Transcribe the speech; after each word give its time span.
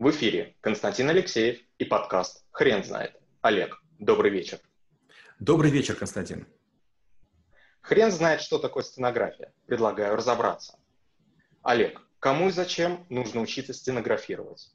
В 0.00 0.08
эфире 0.12 0.56
Константин 0.62 1.10
Алексеев 1.10 1.60
и 1.76 1.84
подкаст 1.84 2.46
«Хрен 2.52 2.82
знает». 2.82 3.20
Олег, 3.42 3.82
добрый 3.98 4.30
вечер. 4.30 4.58
Добрый 5.38 5.70
вечер, 5.70 5.94
Константин. 5.94 6.46
Хрен 7.82 8.10
знает, 8.10 8.40
что 8.40 8.58
такое 8.58 8.82
стенография. 8.82 9.52
Предлагаю 9.66 10.16
разобраться. 10.16 10.78
Олег, 11.62 12.00
кому 12.18 12.48
и 12.48 12.50
зачем 12.50 13.04
нужно 13.10 13.42
учиться 13.42 13.74
стенографировать? 13.74 14.74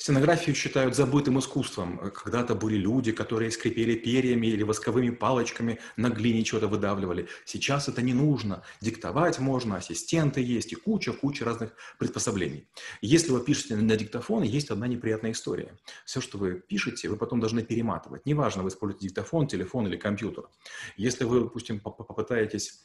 Стенографию 0.00 0.54
считают 0.54 0.94
забытым 0.94 1.40
искусством. 1.40 1.98
Когда-то 1.98 2.54
были 2.54 2.76
люди, 2.76 3.10
которые 3.10 3.50
скрипели 3.50 3.96
перьями 3.96 4.46
или 4.46 4.62
восковыми 4.62 5.10
палочками 5.10 5.80
на 5.96 6.08
глине 6.08 6.44
что-то 6.44 6.68
выдавливали. 6.68 7.26
Сейчас 7.44 7.88
это 7.88 8.00
не 8.00 8.14
нужно. 8.14 8.62
Диктовать 8.80 9.40
можно, 9.40 9.76
ассистенты 9.76 10.40
есть 10.40 10.72
и 10.72 10.76
куча-куча 10.76 11.44
разных 11.44 11.72
приспособлений. 11.98 12.68
Если 13.00 13.32
вы 13.32 13.40
пишете 13.44 13.74
на 13.74 13.96
диктофон, 13.96 14.44
есть 14.44 14.70
одна 14.70 14.86
неприятная 14.86 15.32
история. 15.32 15.76
Все, 16.04 16.20
что 16.20 16.38
вы 16.38 16.54
пишете, 16.60 17.08
вы 17.08 17.16
потом 17.16 17.40
должны 17.40 17.64
перематывать. 17.64 18.24
Неважно, 18.24 18.62
вы 18.62 18.68
используете 18.68 19.08
диктофон, 19.08 19.48
телефон 19.48 19.88
или 19.88 19.96
компьютер. 19.96 20.44
Если 20.96 21.24
вы, 21.24 21.40
допустим, 21.40 21.80
попытаетесь 21.80 22.84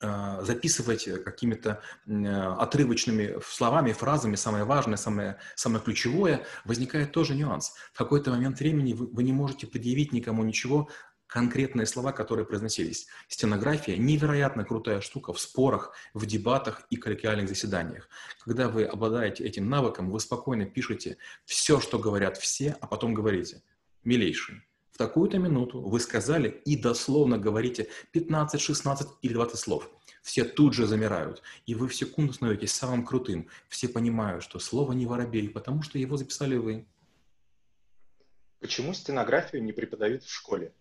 записывать 0.00 1.04
какими-то 1.24 1.82
отрывочными 2.06 3.38
словами, 3.46 3.92
фразами, 3.92 4.36
самое 4.36 4.64
важное, 4.64 4.96
самое, 4.96 5.36
самое 5.56 5.84
ключевое, 5.84 6.46
возникает 6.64 7.12
тоже 7.12 7.34
нюанс. 7.34 7.74
В 7.92 7.98
какой-то 7.98 8.30
момент 8.30 8.58
времени 8.60 8.94
вы, 8.94 9.06
вы 9.06 9.22
не 9.22 9.32
можете 9.32 9.66
предъявить 9.66 10.12
никому 10.12 10.42
ничего, 10.42 10.88
конкретные 11.26 11.86
слова, 11.86 12.12
которые 12.12 12.44
произносились. 12.44 13.06
Стенография– 13.28 13.96
невероятно 13.98 14.64
крутая 14.64 15.00
штука 15.00 15.32
в 15.32 15.40
спорах, 15.40 15.92
в 16.12 16.26
дебатах 16.26 16.82
и 16.90 16.96
коллегиальных 16.96 17.48
заседаниях. 17.48 18.08
Когда 18.44 18.68
вы 18.68 18.84
обладаете 18.84 19.44
этим 19.44 19.68
навыком, 19.68 20.10
вы 20.10 20.18
спокойно 20.18 20.66
пишете 20.66 21.18
все, 21.44 21.78
что 21.78 21.98
говорят 21.98 22.36
все, 22.36 22.76
а 22.80 22.86
потом 22.86 23.14
говорите 23.14 23.62
«милейший, 24.02 24.62
такую-то 25.00 25.38
минуту 25.38 25.80
вы 25.80 25.98
сказали 25.98 26.60
и 26.66 26.76
дословно 26.76 27.38
говорите 27.38 27.88
15, 28.12 28.60
16 28.60 29.08
или 29.22 29.32
20 29.32 29.58
слов. 29.58 29.88
Все 30.22 30.44
тут 30.44 30.74
же 30.74 30.86
замирают, 30.86 31.42
и 31.64 31.74
вы 31.74 31.88
в 31.88 31.94
секунду 31.94 32.34
становитесь 32.34 32.72
самым 32.72 33.06
крутым. 33.06 33.48
Все 33.70 33.88
понимают, 33.88 34.44
что 34.44 34.58
слово 34.58 34.92
не 34.92 35.06
воробей, 35.06 35.48
потому 35.48 35.82
что 35.82 35.98
его 35.98 36.18
записали 36.18 36.56
вы. 36.56 36.86
Почему 38.60 38.92
стенографию 38.92 39.64
не 39.64 39.72
преподают 39.72 40.22
в 40.22 40.30
школе? 40.30 40.74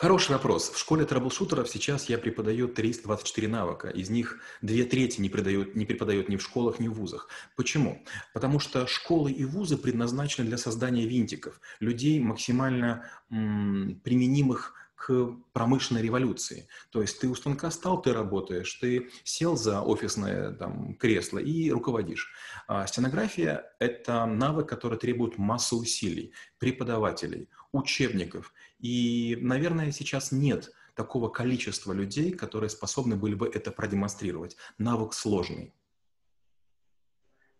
Хороший 0.00 0.32
вопрос. 0.32 0.70
В 0.70 0.78
школе 0.78 1.04
трэблшутеров 1.04 1.68
сейчас 1.68 2.08
я 2.08 2.16
преподаю 2.16 2.68
324 2.68 3.48
навыка. 3.48 3.88
Из 3.88 4.08
них 4.08 4.38
две 4.62 4.84
трети 4.84 5.20
не, 5.20 5.28
преподают, 5.28 5.76
не 5.76 5.84
преподают 5.84 6.30
ни 6.30 6.36
в 6.36 6.42
школах, 6.42 6.80
ни 6.80 6.88
в 6.88 6.94
вузах. 6.94 7.28
Почему? 7.54 8.02
Потому 8.32 8.60
что 8.60 8.86
школы 8.86 9.30
и 9.30 9.44
вузы 9.44 9.76
предназначены 9.76 10.48
для 10.48 10.56
создания 10.56 11.04
винтиков, 11.04 11.60
людей 11.80 12.18
максимально 12.18 13.10
м, 13.30 14.00
применимых 14.02 14.72
к 15.00 15.36
промышленной 15.52 16.02
революции. 16.02 16.66
То 16.90 17.02
есть 17.02 17.20
ты 17.20 17.28
у 17.28 17.34
станка 17.34 17.70
стал, 17.70 18.00
ты 18.00 18.14
работаешь, 18.14 18.72
ты 18.74 19.10
сел 19.24 19.54
за 19.54 19.82
офисное 19.82 20.52
там, 20.52 20.94
кресло 20.94 21.38
и 21.38 21.70
руководишь. 21.70 22.32
А 22.68 22.86
стенография– 22.86 23.64
это 23.78 24.24
навык, 24.24 24.66
который 24.66 24.98
требует 24.98 25.36
массу 25.36 25.78
усилий, 25.78 26.32
преподавателей, 26.58 27.48
учебников. 27.72 28.52
И, 28.80 29.36
наверное, 29.40 29.92
сейчас 29.92 30.32
нет 30.32 30.70
такого 30.94 31.28
количества 31.28 31.92
людей, 31.92 32.32
которые 32.32 32.70
способны 32.70 33.16
были 33.16 33.34
бы 33.34 33.48
это 33.48 33.70
продемонстрировать. 33.70 34.56
Навык 34.78 35.12
сложный. 35.12 35.74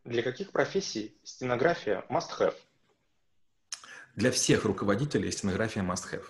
Для 0.05 0.23
каких 0.23 0.51
профессий 0.51 1.19
стенография 1.23 2.05
must-have? 2.09 2.55
Для 4.17 4.31
всех 4.31 4.65
руководителей 4.65 5.31
стенография 5.31 5.83
must-have. 5.83 6.25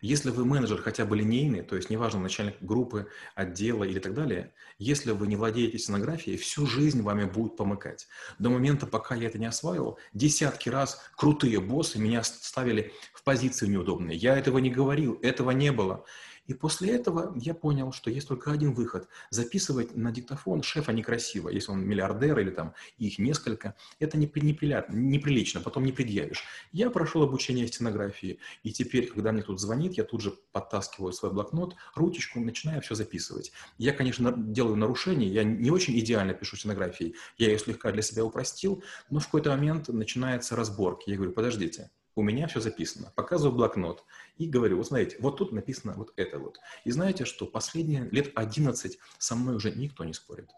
Если 0.00 0.30
вы 0.30 0.44
менеджер 0.44 0.80
хотя 0.80 1.04
бы 1.04 1.16
линейный, 1.16 1.62
то 1.62 1.76
есть 1.76 1.90
неважно, 1.90 2.20
начальник 2.20 2.56
группы, 2.60 3.08
отдела 3.34 3.84
или 3.84 3.98
так 3.98 4.14
далее, 4.14 4.52
если 4.78 5.12
вы 5.12 5.26
не 5.26 5.36
владеете 5.36 5.78
стенографией, 5.78 6.36
всю 6.36 6.66
жизнь 6.66 7.02
вами 7.02 7.24
будет 7.24 7.56
помыкать. 7.56 8.08
До 8.38 8.50
момента, 8.50 8.86
пока 8.86 9.14
я 9.14 9.28
это 9.28 9.38
не 9.38 9.46
осваивал, 9.46 9.98
десятки 10.12 10.68
раз 10.68 11.00
крутые 11.16 11.60
боссы 11.60 11.98
меня 11.98 12.22
ставили 12.22 12.92
в 13.12 13.22
позиции 13.22 13.66
неудобные. 13.66 14.16
Я 14.16 14.36
этого 14.36 14.58
не 14.58 14.70
говорил, 14.70 15.18
этого 15.22 15.50
не 15.50 15.72
было. 15.72 16.04
И 16.46 16.54
после 16.54 16.94
этого 16.94 17.32
я 17.36 17.54
понял, 17.54 17.92
что 17.92 18.10
есть 18.10 18.28
только 18.28 18.50
один 18.50 18.74
выход. 18.74 19.08
Записывать 19.30 19.96
на 19.96 20.10
диктофон 20.10 20.62
шефа 20.62 20.92
некрасиво. 20.92 21.48
Если 21.48 21.70
он 21.70 21.86
миллиардер 21.86 22.38
или 22.40 22.50
там 22.50 22.74
их 22.98 23.18
несколько, 23.18 23.74
это 24.00 24.18
неприлично, 24.18 25.60
потом 25.60 25.84
не 25.84 25.92
предъявишь. 25.92 26.44
Я 26.72 26.90
прошел 26.90 27.22
обучение 27.22 27.68
стенографии, 27.68 28.40
и 28.62 28.72
теперь, 28.72 29.08
когда 29.08 29.32
мне 29.32 29.42
тут 29.42 29.60
звонит, 29.60 29.94
я 29.94 30.04
тут 30.04 30.20
же 30.20 30.32
подтаскиваю 30.52 31.12
свой 31.12 31.32
блокнот, 31.32 31.76
ручечку, 31.94 32.40
начинаю 32.40 32.82
все 32.82 32.94
записывать. 32.94 33.52
Я, 33.78 33.92
конечно, 33.92 34.32
делаю 34.36 34.76
нарушения, 34.76 35.28
я 35.28 35.44
не 35.44 35.70
очень 35.70 35.98
идеально 35.98 36.34
пишу 36.34 36.56
стенографии, 36.56 37.14
я 37.38 37.48
ее 37.48 37.58
слегка 37.58 37.92
для 37.92 38.02
себя 38.02 38.24
упростил, 38.24 38.82
но 39.10 39.20
в 39.20 39.26
какой-то 39.26 39.50
момент 39.50 39.88
начинается 39.88 40.56
разборки. 40.56 41.10
Я 41.10 41.16
говорю, 41.16 41.32
подождите, 41.32 41.90
у 42.14 42.22
меня 42.22 42.46
все 42.46 42.60
записано. 42.60 43.12
Показываю 43.14 43.56
блокнот 43.56 44.04
и 44.36 44.46
говорю, 44.46 44.76
вот 44.76 44.86
смотрите, 44.86 45.16
вот 45.20 45.38
тут 45.38 45.52
написано 45.52 45.94
вот 45.94 46.12
это 46.16 46.38
вот. 46.38 46.58
И 46.84 46.90
знаете, 46.90 47.24
что 47.24 47.46
последние 47.46 48.08
лет 48.10 48.32
11 48.34 48.98
со 49.18 49.34
мной 49.34 49.56
уже 49.56 49.70
никто 49.70 50.04
не 50.04 50.12
спорит. 50.12 50.50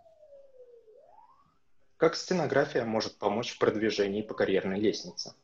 Как 1.97 2.17
стенография 2.17 2.85
может 2.85 3.19
помочь 3.19 3.53
в 3.53 3.59
продвижении 3.59 4.23
по 4.23 4.35
карьерной 4.35 4.81
лестнице? 4.81 5.35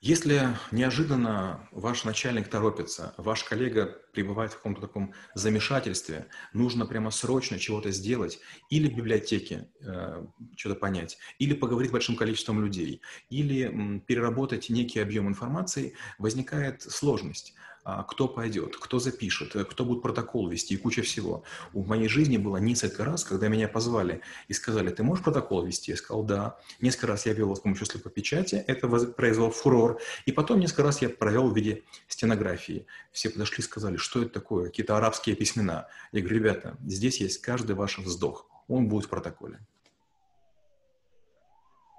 Если 0.00 0.48
неожиданно 0.70 1.68
ваш 1.70 2.04
начальник 2.04 2.48
торопится, 2.48 3.14
ваш 3.16 3.44
коллега 3.44 4.03
пребывает 4.14 4.52
в 4.52 4.56
каком-то 4.56 4.80
таком 4.80 5.12
замешательстве, 5.34 6.26
нужно 6.52 6.86
прямо 6.86 7.10
срочно 7.10 7.58
чего-то 7.58 7.90
сделать, 7.90 8.38
или 8.70 8.88
в 8.88 8.96
библиотеке 8.96 9.68
э, 9.80 10.24
что-то 10.56 10.76
понять, 10.76 11.18
или 11.38 11.54
поговорить 11.54 11.90
с 11.90 11.92
большим 11.92 12.16
количеством 12.16 12.64
людей, 12.64 13.02
или 13.30 13.64
м, 13.64 14.00
переработать 14.00 14.70
некий 14.70 15.00
объем 15.00 15.28
информации, 15.28 15.94
возникает 16.18 16.82
сложность. 16.82 17.54
А, 17.86 18.02
кто 18.02 18.28
пойдет, 18.28 18.76
кто 18.78 18.98
запишет, 18.98 19.54
э, 19.56 19.64
кто 19.64 19.84
будет 19.84 20.00
протокол 20.00 20.48
вести 20.48 20.72
и 20.72 20.78
куча 20.78 21.02
всего. 21.02 21.44
В 21.74 21.86
моей 21.86 22.08
жизни 22.08 22.38
было 22.38 22.56
несколько 22.56 23.04
раз, 23.04 23.24
когда 23.24 23.48
меня 23.48 23.68
позвали 23.68 24.22
и 24.48 24.54
сказали, 24.54 24.88
ты 24.88 25.02
можешь 25.02 25.22
протокол 25.22 25.66
вести? 25.66 25.90
Я 25.90 25.98
сказал, 25.98 26.22
да. 26.22 26.58
Несколько 26.80 27.08
раз 27.08 27.26
я 27.26 27.34
вел 27.34 27.54
с 27.54 27.60
помощью 27.60 27.84
слепопечати, 27.84 28.54
это 28.54 28.88
произвел 28.88 29.50
фурор. 29.50 30.00
И 30.24 30.32
потом 30.32 30.60
несколько 30.60 30.82
раз 30.82 31.02
я 31.02 31.10
провел 31.10 31.50
в 31.50 31.54
виде 31.54 31.82
стенографии. 32.08 32.86
Все 33.12 33.28
подошли 33.28 33.58
и 33.58 33.62
сказали, 33.62 33.98
что 34.04 34.22
это 34.22 34.30
такое, 34.30 34.66
какие-то 34.66 34.96
арабские 34.96 35.34
письмена. 35.34 35.88
Я 36.12 36.20
говорю, 36.20 36.36
ребята, 36.36 36.76
здесь 36.84 37.20
есть 37.20 37.40
каждый 37.40 37.74
ваш 37.74 37.98
вздох, 37.98 38.48
он 38.68 38.88
будет 38.88 39.06
в 39.06 39.08
протоколе. 39.08 39.58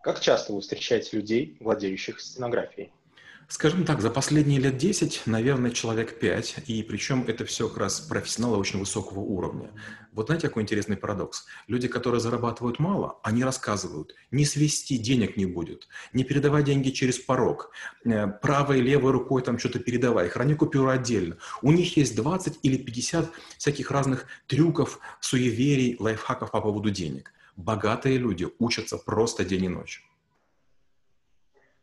Как 0.04 0.20
часто 0.20 0.54
вы 0.54 0.62
встречаете 0.62 1.18
людей, 1.18 1.58
владеющих 1.60 2.22
стенографией? 2.22 2.94
Скажем 3.48 3.86
так, 3.86 4.02
за 4.02 4.10
последние 4.10 4.60
лет 4.60 4.78
10, 4.78 5.24
наверное, 5.28 5.70
человек 5.70 6.18
5, 6.20 6.64
и 6.66 6.82
причем 6.82 7.26
это 7.28 7.46
все 7.46 7.70
как 7.70 7.78
раз 7.78 8.00
профессионалы 8.00 8.58
очень 8.58 8.80
высокого 8.80 9.20
уровня. 9.20 9.70
Вот 10.14 10.28
знаете, 10.28 10.48
какой 10.48 10.64
интересный 10.64 10.98
парадокс? 10.98 11.46
Люди, 11.68 11.88
которые 11.88 12.20
зарабатывают 12.20 12.80
мало, 12.80 13.20
они 13.22 13.44
рассказывают, 13.44 14.16
не 14.32 14.46
свести 14.46 14.98
денег 14.98 15.38
не 15.38 15.46
будет, 15.46 15.88
не 16.12 16.24
передавай 16.24 16.64
деньги 16.64 16.90
через 16.90 17.20
порог, 17.20 17.70
э, 18.04 18.26
правой 18.28 18.80
и 18.80 18.82
левой 18.82 19.12
рукой 19.12 19.44
там 19.44 19.60
что-то 19.60 19.78
передавай, 19.78 20.28
храни 20.28 20.56
купюру 20.56 20.90
отдельно. 20.90 21.38
У 21.62 21.72
них 21.72 21.98
есть 21.98 22.16
20 22.16 22.60
или 22.64 22.78
50 22.78 23.30
всяких 23.60 23.92
разных 23.92 24.26
трюков, 24.48 25.00
суеверий, 25.20 25.98
лайфхаков 26.00 26.50
по 26.50 26.62
поводу 26.62 26.90
денег. 26.90 27.32
Богатые 27.56 28.18
люди 28.18 28.48
учатся 28.58 28.98
просто 28.98 29.46
день 29.46 29.66
и 29.66 29.70
ночь. 29.70 30.04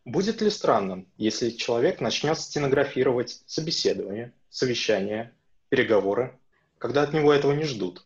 Будет 0.04 0.42
ли 0.42 0.50
странным, 0.50 1.06
если 1.16 1.50
человек 1.50 2.00
начнет 2.00 2.36
стенографировать 2.36 3.42
собеседование, 3.46 4.32
совещания, 4.50 5.32
переговоры, 5.68 6.38
когда 6.78 7.02
от 7.02 7.12
него 7.12 7.32
этого 7.32 7.52
не 7.52 7.64
ждут? 7.64 8.04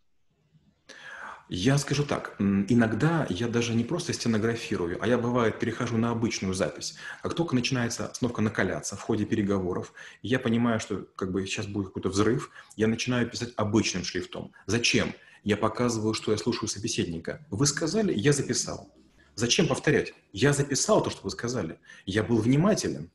Я 1.49 1.79
скажу 1.79 2.05
так, 2.05 2.35
иногда 2.41 3.25
я 3.31 3.47
даже 3.47 3.73
не 3.73 3.85
просто 3.85 4.13
стенографирую, 4.13 4.99
а 5.01 5.07
я, 5.07 5.17
бывает, 5.17 5.61
перехожу 5.61 5.97
на 5.97 6.11
обычную 6.11 6.55
запись. 6.55 6.97
Как 7.23 7.35
только 7.35 7.55
начинается 7.55 8.09
остановка 8.09 8.43
накаляться 8.43 8.97
в 8.97 9.01
ходе 9.01 9.25
переговоров, 9.25 9.95
я 10.23 10.41
понимаю, 10.41 10.81
что 10.81 11.07
как 11.15 11.31
бы 11.31 11.47
сейчас 11.47 11.67
будет 11.67 11.87
какой-то 11.87 12.09
взрыв, 12.09 12.51
я 12.75 12.89
начинаю 12.89 13.31
писать 13.31 13.55
обычным 13.57 14.05
шрифтом. 14.05 14.53
Зачем? 14.67 15.15
Я 15.45 15.57
показываю, 15.57 16.13
что 16.15 16.33
я 16.33 16.39
слушаю 16.39 16.69
собеседника. 16.69 17.47
Вы 17.51 17.67
сказали, 17.67 18.13
я 18.13 18.33
записал. 18.33 18.93
Зачем 19.37 19.69
повторять? 19.69 20.15
Я 20.33 20.55
записал 20.55 21.03
то, 21.03 21.11
что 21.11 21.21
вы 21.23 21.31
сказали. 21.31 21.79
Я 22.07 22.23
был 22.23 22.39
внимателен. 22.39 23.11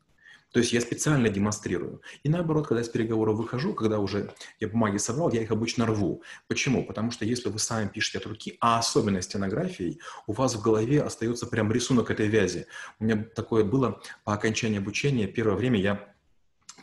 То 0.51 0.59
есть 0.59 0.71
я 0.71 0.79
специально 0.81 1.29
демонстрирую. 1.29 2.01
И 2.23 2.29
наоборот, 2.29 2.67
когда 2.67 2.81
я 2.81 2.85
с 2.85 2.89
переговоров 2.89 3.37
выхожу, 3.37 3.73
когда 3.73 3.97
уже 3.97 4.31
я 4.59 4.67
бумаги 4.67 4.97
собрал, 4.97 5.31
я 5.31 5.41
их 5.41 5.49
обычно 5.49 5.87
рву. 5.87 6.21
Почему? 6.47 6.85
Потому 6.85 7.09
что 7.09 7.25
если 7.25 7.49
вы 7.49 7.57
сами 7.57 7.87
пишете 7.87 8.19
от 8.19 8.27
руки, 8.27 8.57
а 8.59 8.77
особенно 8.77 9.21
стенографией, 9.21 9.99
у 10.27 10.33
вас 10.33 10.53
в 10.53 10.61
голове 10.61 11.01
остается 11.01 11.47
прям 11.47 11.71
рисунок 11.71 12.11
этой 12.11 12.27
вязи. 12.27 12.67
У 12.99 13.05
меня 13.05 13.25
такое 13.35 13.63
было 13.63 13.99
по 14.23 14.33
окончании 14.33 14.77
обучения. 14.77 15.25
Первое 15.25 15.55
время 15.55 15.79
я 15.79 16.13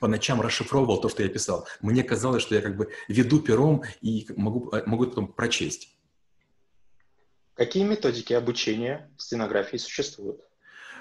по 0.00 0.08
ночам 0.08 0.40
расшифровывал 0.40 1.00
то, 1.00 1.08
что 1.08 1.22
я 1.22 1.28
писал. 1.28 1.68
Мне 1.80 2.02
казалось, 2.02 2.42
что 2.42 2.56
я 2.56 2.60
как 2.60 2.76
бы 2.76 2.88
веду 3.06 3.38
пером 3.38 3.82
и 4.00 4.26
могу, 4.34 4.72
могу 4.86 5.06
потом 5.06 5.28
прочесть. 5.28 5.94
Какие 7.58 7.82
методики 7.82 8.32
обучения 8.34 9.10
стенографии 9.16 9.78
существуют? 9.78 10.40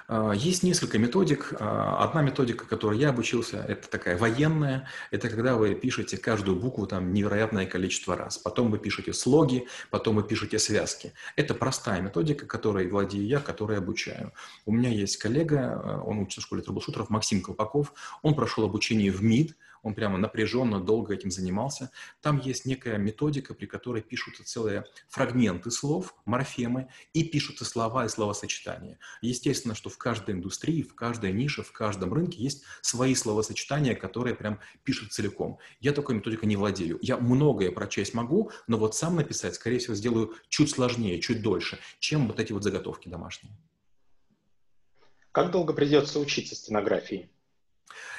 А, 0.07 0.31
есть 0.31 0.63
несколько 0.63 0.97
методик. 0.97 1.53
А, 1.59 2.03
одна 2.03 2.23
методика, 2.23 2.65
которой 2.65 2.97
я 2.97 3.09
обучился, 3.09 3.63
это 3.67 3.87
такая 3.87 4.17
военная. 4.17 4.87
Это 5.11 5.29
когда 5.29 5.55
вы 5.55 5.75
пишете 5.75 6.17
каждую 6.17 6.59
букву 6.59 6.87
там 6.87 7.13
невероятное 7.13 7.67
количество 7.67 8.15
раз. 8.15 8.39
Потом 8.39 8.71
вы 8.71 8.79
пишете 8.79 9.13
слоги, 9.13 9.67
потом 9.91 10.15
вы 10.15 10.23
пишете 10.23 10.57
связки. 10.57 11.13
Это 11.35 11.53
простая 11.53 12.01
методика, 12.01 12.47
которой 12.47 12.87
владею 12.87 13.27
я, 13.27 13.39
которой 13.39 13.77
обучаю. 13.77 14.33
У 14.65 14.71
меня 14.71 14.89
есть 14.89 15.17
коллега, 15.17 15.79
а, 15.83 16.01
он 16.03 16.17
учится 16.17 16.41
в 16.41 16.45
школе 16.45 16.63
трэблшутеров, 16.63 17.11
Максим 17.11 17.43
Колпаков. 17.43 17.93
Он 18.23 18.33
прошел 18.33 18.63
обучение 18.63 19.11
в 19.11 19.21
МИД, 19.21 19.55
он 19.83 19.93
прямо 19.93 20.17
напряженно, 20.17 20.79
долго 20.79 21.13
этим 21.13 21.31
занимался. 21.31 21.91
Там 22.21 22.39
есть 22.39 22.65
некая 22.65 22.97
методика, 22.97 23.53
при 23.53 23.65
которой 23.65 24.01
пишутся 24.01 24.43
целые 24.43 24.85
фрагменты 25.09 25.71
слов, 25.71 26.15
морфемы, 26.25 26.89
и 27.13 27.23
пишутся 27.23 27.65
слова 27.65 28.05
и 28.05 28.09
словосочетания. 28.09 28.99
Естественно, 29.21 29.75
что 29.75 29.89
в 29.89 29.97
каждой 29.97 30.35
индустрии, 30.35 30.81
в 30.81 30.95
каждой 30.95 31.31
нише, 31.31 31.63
в 31.63 31.71
каждом 31.71 32.13
рынке 32.13 32.41
есть 32.41 32.63
свои 32.81 33.15
словосочетания, 33.15 33.95
которые 33.95 34.35
прям 34.35 34.59
пишут 34.83 35.13
целиком. 35.13 35.59
Я 35.79 35.93
такой 35.93 36.15
методикой 36.15 36.47
не 36.47 36.55
владею. 36.55 36.99
Я 37.01 37.17
многое 37.17 37.71
прочесть 37.71 38.13
могу, 38.13 38.51
но 38.67 38.77
вот 38.77 38.95
сам 38.95 39.15
написать, 39.15 39.55
скорее 39.55 39.79
всего, 39.79 39.95
сделаю 39.95 40.33
чуть 40.49 40.69
сложнее, 40.69 41.19
чуть 41.21 41.41
дольше, 41.41 41.79
чем 41.99 42.27
вот 42.27 42.39
эти 42.39 42.53
вот 42.53 42.63
заготовки 42.63 43.09
домашние. 43.09 43.53
Как 45.31 45.51
долго 45.51 45.73
придется 45.73 46.19
учиться 46.19 46.55
стенографии? 46.55 47.29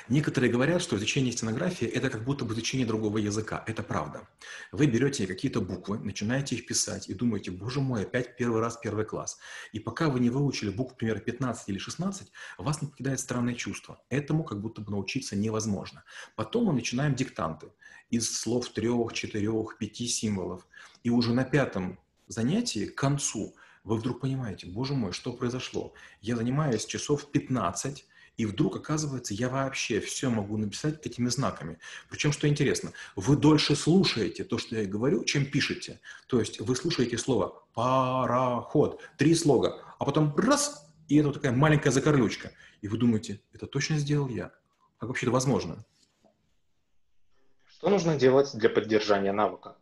Некоторые 0.08 0.50
говорят, 0.50 0.80
что 0.80 0.96
изучение 0.96 1.32
стенографии– 1.32 1.86
это 1.96 2.08
как 2.08 2.24
будто 2.24 2.46
бы 2.46 2.54
изучение 2.54 2.86
другого 2.86 3.18
языка. 3.18 3.62
Это 3.66 3.82
правда. 3.82 4.26
Вы 4.72 4.86
берете 4.86 5.26
какие-то 5.26 5.60
буквы, 5.60 5.98
начинаете 5.98 6.56
их 6.56 6.64
писать 6.64 7.10
и 7.10 7.14
думаете, 7.14 7.50
боже 7.50 7.80
мой, 7.80 8.04
опять 8.04 8.34
первый 8.38 8.62
раз 8.62 8.78
первый 8.78 9.04
класс. 9.04 9.38
И 9.72 9.80
пока 9.80 10.08
вы 10.08 10.20
не 10.20 10.30
выучили 10.30 10.70
букву, 10.70 10.92
например, 10.92 11.20
15 11.20 11.68
или 11.68 11.76
16, 11.76 12.32
вас 12.56 12.80
не 12.80 12.88
покидает 12.88 13.20
странное 13.20 13.52
чувство. 13.52 14.00
Этому 14.08 14.44
как 14.44 14.62
будто 14.62 14.80
бы 14.80 14.92
научиться 14.92 15.36
невозможно. 15.36 16.04
Потом 16.36 16.64
мы 16.64 16.72
начинаем 16.72 17.14
диктанты 17.14 17.68
из 18.08 18.34
слов 18.34 18.70
трех, 18.70 19.12
четырех, 19.12 19.76
пяти 19.76 20.06
символов. 20.06 20.66
И 21.02 21.10
уже 21.10 21.34
на 21.34 21.44
пятом 21.44 21.98
занятии, 22.28 22.86
к 22.86 22.94
концу, 22.94 23.54
вы 23.84 23.96
вдруг 23.96 24.20
понимаете, 24.20 24.68
боже 24.68 24.94
мой, 24.94 25.12
что 25.12 25.34
произошло? 25.34 25.92
Я 26.22 26.36
занимаюсь 26.36 26.86
часов 26.86 27.30
15, 27.30 28.06
и 28.38 28.46
вдруг, 28.46 28.76
оказывается, 28.76 29.34
я 29.34 29.48
вообще 29.48 30.00
все 30.00 30.30
могу 30.30 30.56
написать 30.56 31.04
этими 31.04 31.28
знаками. 31.28 31.78
Причем, 32.08 32.30
что 32.32 32.46
интересно, 32.46 32.92
вы 33.16 33.36
дольше 33.36 33.74
слушаете 33.74 34.44
то, 34.44 34.58
что 34.58 34.76
я 34.76 34.86
говорю, 34.86 35.24
чем 35.24 35.44
пишете. 35.44 36.00
То 36.28 36.38
есть 36.38 36.60
вы 36.60 36.76
слушаете 36.76 37.18
слово 37.18 37.64
«пароход», 37.74 39.02
три 39.18 39.34
слога, 39.34 39.82
а 39.98 40.04
потом 40.04 40.34
раз, 40.36 40.88
и 41.08 41.16
это 41.16 41.28
вот 41.28 41.34
такая 41.34 41.52
маленькая 41.52 41.90
закорлючка. 41.90 42.52
И 42.80 42.86
вы 42.86 42.96
думаете, 42.96 43.40
это 43.52 43.66
точно 43.66 43.98
сделал 43.98 44.28
я? 44.28 44.52
Как 44.98 45.08
вообще 45.08 45.26
это 45.26 45.32
возможно? 45.32 45.84
Что 47.66 47.90
нужно 47.90 48.16
делать 48.16 48.54
для 48.54 48.70
поддержания 48.70 49.32
навыка? 49.32 49.76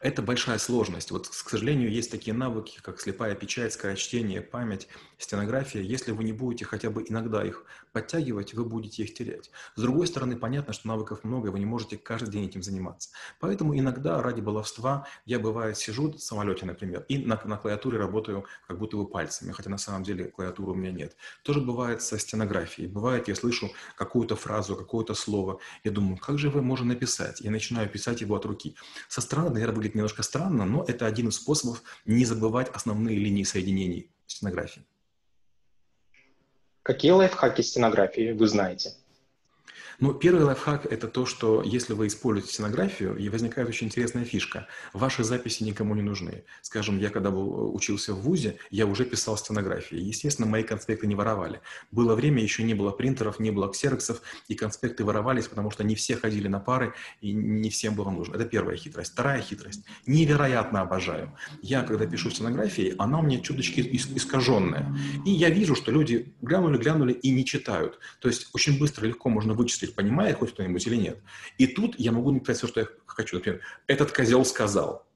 Это 0.00 0.22
большая 0.22 0.58
сложность. 0.58 1.10
Вот, 1.10 1.28
к 1.28 1.48
сожалению, 1.48 1.90
есть 1.90 2.10
такие 2.10 2.34
навыки, 2.34 2.78
как 2.82 3.00
слепая 3.00 3.34
печать, 3.34 3.72
скорочтение, 3.72 4.40
память, 4.42 4.88
стенография. 5.18 5.82
Если 5.82 6.12
вы 6.12 6.24
не 6.24 6.32
будете 6.32 6.64
хотя 6.64 6.90
бы 6.90 7.04
иногда 7.06 7.44
их 7.44 7.64
подтягивать, 7.92 8.54
вы 8.54 8.64
будете 8.64 9.02
их 9.02 9.14
терять. 9.14 9.50
С 9.74 9.80
другой 9.80 10.06
стороны, 10.06 10.36
понятно, 10.36 10.72
что 10.72 10.88
навыков 10.88 11.24
много, 11.24 11.48
и 11.48 11.50
вы 11.50 11.58
не 11.58 11.66
можете 11.66 11.96
каждый 11.96 12.30
день 12.30 12.46
этим 12.46 12.62
заниматься. 12.62 13.10
Поэтому 13.40 13.76
иногда 13.78 14.22
ради 14.22 14.40
баловства 14.40 15.06
я, 15.24 15.38
бывает, 15.38 15.76
сижу 15.76 16.12
в 16.12 16.18
самолете, 16.18 16.66
например, 16.66 17.04
и 17.08 17.18
на, 17.18 17.40
на 17.44 17.56
клавиатуре 17.56 17.98
работаю 17.98 18.44
как 18.66 18.78
будто 18.78 18.96
бы 18.96 19.06
пальцами, 19.06 19.52
хотя 19.52 19.70
на 19.70 19.78
самом 19.78 20.02
деле 20.02 20.26
клавиатуры 20.26 20.72
у 20.72 20.74
меня 20.74 20.92
нет. 20.92 21.16
Тоже 21.42 21.60
бывает 21.60 22.02
со 22.02 22.18
стенографией. 22.18 22.88
Бывает, 22.88 23.28
я 23.28 23.34
слышу 23.34 23.70
какую-то 23.96 24.36
фразу, 24.36 24.76
какое-то 24.76 25.14
слово, 25.14 25.60
я 25.84 25.90
думаю, 25.90 26.18
как 26.18 26.38
же 26.38 26.48
его 26.48 26.60
можно 26.60 26.86
написать? 26.86 27.40
Я 27.40 27.50
начинаю 27.50 27.88
писать 27.88 28.20
его 28.20 28.36
от 28.36 28.44
руки. 28.44 28.76
Со 29.08 29.20
стороны, 29.20 29.50
наверное, 29.50 29.76
выглядит 29.76 29.94
немножко 29.94 30.22
странно, 30.22 30.64
но 30.64 30.84
это 30.86 31.06
один 31.06 31.28
из 31.28 31.36
способов 31.36 31.82
не 32.04 32.24
забывать 32.24 32.68
основные 32.68 33.16
линии 33.16 33.44
соединений 33.44 34.10
стенографии. 34.26 34.84
Какие 36.86 37.10
лайфхаки 37.10 37.62
стенографии 37.62 38.30
вы 38.30 38.46
знаете? 38.46 38.94
Ну, 39.98 40.12
первый 40.12 40.44
лайфхак– 40.44 40.84
это 40.90 41.08
то, 41.08 41.24
что 41.24 41.62
если 41.62 41.94
вы 41.94 42.08
используете 42.08 42.52
стенографию, 42.52 43.16
и 43.16 43.30
возникает 43.30 43.68
очень 43.68 43.86
интересная 43.86 44.24
фишка. 44.24 44.66
Ваши 44.92 45.24
записи 45.24 45.62
никому 45.62 45.94
не 45.94 46.02
нужны. 46.02 46.44
Скажем, 46.60 46.98
я 46.98 47.08
когда 47.08 47.30
был, 47.30 47.74
учился 47.74 48.12
в 48.12 48.20
ВУЗе, 48.20 48.58
я 48.70 48.86
уже 48.86 49.06
писал 49.06 49.38
стенографии. 49.38 49.96
Естественно, 49.96 50.46
мои 50.46 50.64
конспекты 50.64 51.06
не 51.06 51.14
воровали. 51.14 51.62
Было 51.92 52.14
время, 52.14 52.42
еще 52.42 52.62
не 52.62 52.74
было 52.74 52.90
принтеров, 52.90 53.40
не 53.40 53.50
было 53.50 53.72
ксероксов, 53.72 54.20
и 54.48 54.54
конспекты 54.54 55.02
воровались, 55.02 55.46
потому 55.46 55.70
что 55.70 55.82
не 55.82 55.94
все 55.94 56.16
ходили 56.16 56.48
на 56.48 56.60
пары, 56.60 56.92
и 57.22 57.32
не 57.32 57.70
всем 57.70 57.94
было 57.94 58.10
нужно. 58.10 58.34
Это 58.34 58.44
первая 58.44 58.76
хитрость. 58.76 59.12
Вторая 59.12 59.40
хитрость. 59.40 59.82
Невероятно 60.06 60.82
обожаю. 60.82 61.32
Я, 61.62 61.82
когда 61.82 62.06
пишу 62.06 62.30
стенографии, 62.30 62.94
она 62.98 63.20
у 63.20 63.22
меня 63.22 63.40
чуточки 63.40 63.80
искаженная. 63.80 64.94
И 65.24 65.30
я 65.30 65.48
вижу, 65.48 65.74
что 65.74 65.90
люди 65.90 66.34
глянули, 66.42 66.76
глянули 66.76 67.14
и 67.14 67.30
не 67.30 67.46
читают. 67.46 67.98
То 68.20 68.28
есть 68.28 68.50
очень 68.52 68.78
быстро, 68.78 69.06
легко 69.06 69.30
можно 69.30 69.54
вычислить 69.54 69.85
мысль, 69.86 69.94
понимает 69.94 70.36
хоть 70.36 70.52
кто-нибудь 70.52 70.86
или 70.86 70.96
нет. 70.96 71.18
И 71.58 71.66
тут 71.66 71.98
я 71.98 72.12
могу 72.12 72.30
написать 72.30 72.58
все, 72.58 72.66
что 72.66 72.80
я 72.80 72.86
хочу. 73.06 73.36
Например, 73.36 73.60
этот 73.86 74.12
козел 74.12 74.44
сказал, 74.44 75.06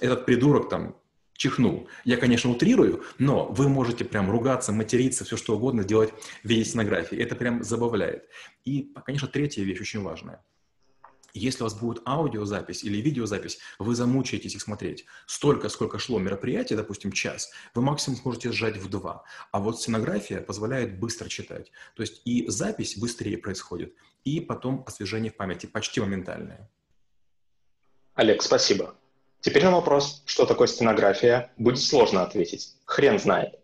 этот 0.00 0.26
придурок 0.26 0.68
там 0.68 0.96
чихнул. 1.34 1.88
Я, 2.04 2.16
конечно, 2.16 2.50
утрирую, 2.50 3.04
но 3.18 3.46
вы 3.46 3.68
можете 3.68 4.04
прям 4.04 4.30
ругаться, 4.30 4.72
материться, 4.72 5.24
все 5.24 5.36
что 5.36 5.56
угодно 5.56 5.84
делать 5.84 6.12
в 6.42 6.48
виде 6.48 6.64
стенографии. 6.64 7.18
Это 7.18 7.36
прям 7.36 7.62
забавляет. 7.62 8.28
И, 8.64 8.92
конечно, 9.04 9.28
третья 9.28 9.62
вещь 9.62 9.80
очень 9.80 10.02
важная– 10.02 10.44
если 11.38 11.62
у 11.62 11.66
вас 11.66 11.74
будет 11.74 12.02
аудиозапись 12.06 12.84
или 12.84 12.98
видеозапись, 12.98 13.58
вы 13.78 13.94
замучаетесь 13.94 14.54
их 14.54 14.62
смотреть. 14.62 15.04
Столько, 15.26 15.68
сколько 15.68 15.98
шло 15.98 16.18
мероприятие, 16.18 16.76
допустим, 16.76 17.12
час, 17.12 17.50
вы 17.74 17.82
максимум 17.82 18.18
сможете 18.18 18.52
сжать 18.52 18.76
в 18.76 18.88
два. 18.88 19.24
А 19.52 19.60
вот 19.60 19.80
сценография 19.80 20.40
позволяет 20.40 20.98
быстро 20.98 21.28
читать. 21.28 21.70
То 21.94 22.02
есть 22.02 22.22
и 22.24 22.48
запись 22.48 22.96
быстрее 22.96 23.38
происходит, 23.38 23.94
и 24.24 24.40
потом 24.40 24.84
освежение 24.86 25.30
в 25.30 25.36
памяти 25.36 25.66
почти 25.66 26.00
моментальное. 26.00 26.70
Олег, 28.14 28.42
спасибо. 28.42 28.94
Теперь 29.40 29.64
на 29.64 29.70
вопрос, 29.70 30.22
что 30.24 30.46
такое 30.46 30.66
стенография, 30.66 31.52
будет 31.58 31.80
сложно 31.80 32.22
ответить. 32.22 32.74
Хрен 32.84 33.18
знает. 33.18 33.60